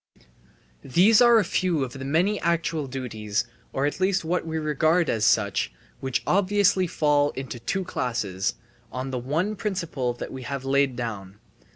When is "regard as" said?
4.57-5.25